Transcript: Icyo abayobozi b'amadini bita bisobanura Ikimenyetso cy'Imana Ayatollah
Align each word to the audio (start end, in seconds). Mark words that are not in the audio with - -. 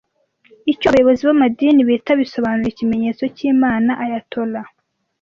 Icyo 0.71 0.85
abayobozi 0.89 1.21
b'amadini 1.27 1.81
bita 1.89 2.11
bisobanura 2.21 2.67
Ikimenyetso 2.69 3.23
cy'Imana 3.35 3.91
Ayatollah 4.03 4.67